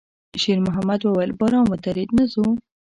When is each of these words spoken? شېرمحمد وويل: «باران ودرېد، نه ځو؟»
شېرمحمد 0.41 0.99
وويل: 1.03 1.31
«باران 1.39 1.65
ودرېد، 1.67 2.09
نه 2.17 2.25
ځو؟» 2.31 2.43